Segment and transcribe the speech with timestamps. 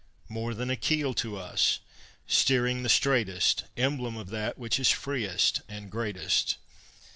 [0.29, 1.79] More than a keel to us,
[2.25, 6.57] steering the straightest: Emblem of that which is freest and greatest.